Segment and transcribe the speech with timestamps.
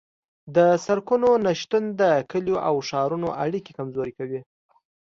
[0.55, 2.01] د سرکونو نشتون د
[2.31, 4.41] کلیو او ښارونو اړیکې کمزورې کوي